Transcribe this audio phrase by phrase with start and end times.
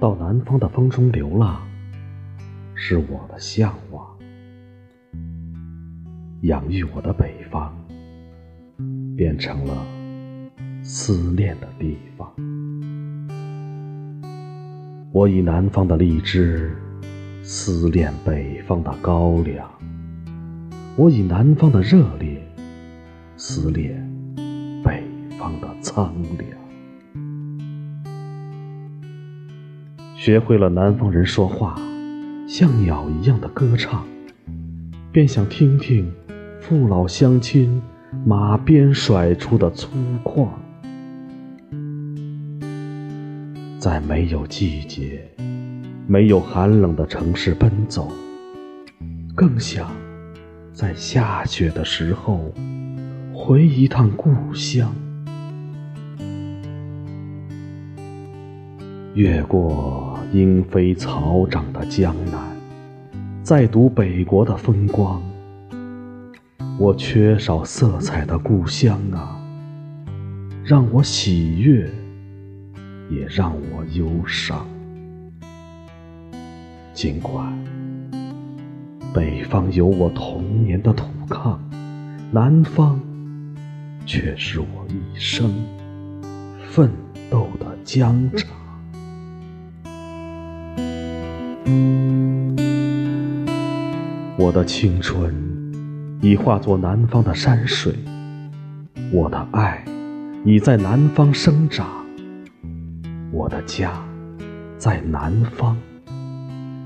[0.00, 1.60] 到南方的风中流浪，
[2.76, 4.06] 是我的向往；
[6.42, 7.74] 养育我的北方，
[9.16, 9.84] 变成了
[10.84, 12.32] 思念的地方。
[15.10, 16.72] 我以南方的荔枝
[17.42, 19.68] 思念北方的高粱，
[20.96, 22.40] 我以南方的热烈
[23.36, 24.00] 思念
[24.84, 25.02] 北
[25.36, 26.67] 方的苍凉。
[30.20, 31.80] 学会了南方人说话，
[32.48, 34.04] 像鸟一样的歌唱，
[35.12, 36.12] 便想听听
[36.60, 37.80] 父老乡亲
[38.26, 39.88] 马鞭甩出的粗
[40.24, 40.48] 犷。
[43.78, 45.22] 在没有季节、
[46.08, 48.10] 没有寒冷的城市奔走，
[49.36, 49.88] 更想
[50.72, 52.52] 在下雪的时候
[53.32, 54.92] 回一趟故乡。
[59.14, 62.38] 越过莺飞草长的江南，
[63.42, 65.22] 再读北国的风光。
[66.78, 69.40] 我缺少色彩的故乡啊，
[70.62, 71.90] 让我喜悦，
[73.08, 74.66] 也让我忧伤。
[76.92, 77.50] 尽管
[79.14, 81.56] 北方有我童年的土炕，
[82.30, 83.00] 南方
[84.04, 85.50] 却是我一生
[86.68, 86.90] 奋
[87.30, 88.57] 斗的疆场。
[94.38, 95.34] 我的青春
[96.22, 97.94] 已化作南方的山水，
[99.12, 99.84] 我的爱
[100.44, 101.86] 已在南方生长，
[103.30, 103.92] 我的家
[104.76, 105.76] 在南方，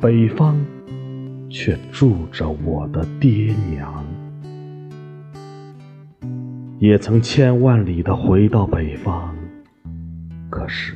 [0.00, 0.56] 北方
[1.48, 4.04] 却住着我的爹娘。
[6.78, 9.34] 也曾千万里的回到北方，
[10.50, 10.94] 可是。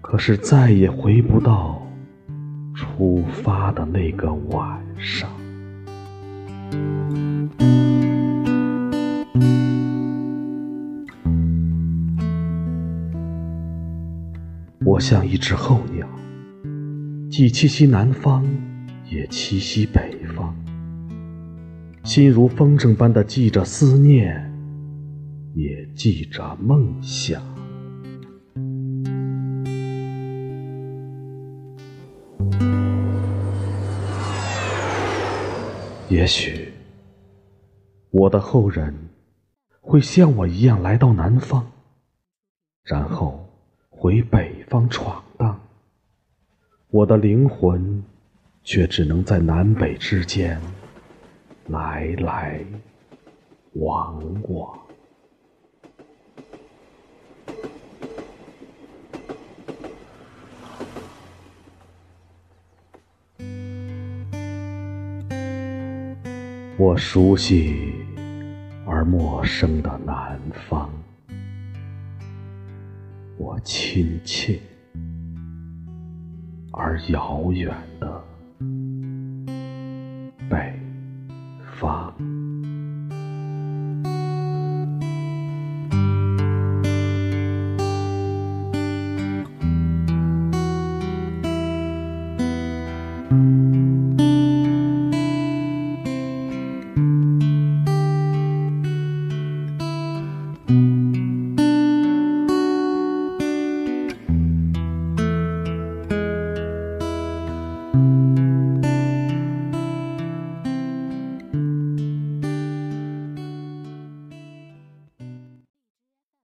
[0.00, 1.77] 可是再也回不到
[2.78, 5.28] 出发的那个晚上。
[14.84, 16.06] 我像一只候鸟，
[17.28, 18.44] 既栖息南方，
[19.10, 20.54] 也栖息北方，
[22.04, 24.54] 心如风筝般的系着思念，
[25.54, 27.42] 也系着梦想。
[36.08, 36.72] 也许
[38.10, 38.94] 我的后人
[39.82, 41.70] 会像我一样来到南方，
[42.82, 43.46] 然后
[43.90, 45.60] 回北方闯荡。
[46.88, 48.02] 我的灵魂
[48.62, 50.58] 却只能在南北之间
[51.66, 52.64] 来来
[53.74, 54.87] 往往。
[66.80, 67.92] 我熟悉
[68.86, 70.88] 而陌生的南方。
[73.36, 74.60] 我亲切
[76.70, 78.24] 而遥远的
[80.48, 80.72] 北
[81.80, 82.14] 方。